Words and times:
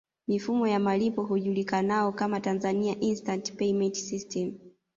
Mifumo 0.27 0.67
ya 0.67 0.79
malipo 0.79 1.23
hujulikanao 1.23 2.11
kama 2.11 2.39
Tanzania 2.39 2.99
Instant 2.99 3.51
Payment 3.53 3.93
System 3.95 4.53